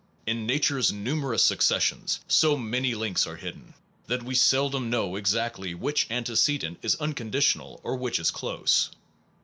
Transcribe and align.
In 0.25 0.47
scepticism 0.47 0.47
nature 0.47 0.79
s 0.79 0.91
numerous 0.91 1.43
successions 1.43 2.21
so 2.27 2.57
many 2.57 2.95
links 2.95 3.27
are 3.27 3.35
hidden, 3.35 3.75
that 4.07 4.23
we 4.23 4.33
seldom 4.33 4.89
know 4.89 5.15
exactly 5.15 5.75
which 5.75 6.09
antecedent 6.09 6.79
is 6.81 6.95
unconditional 6.95 7.79
or 7.83 7.95
which 7.95 8.17
is 8.17 8.31
close. 8.31 8.89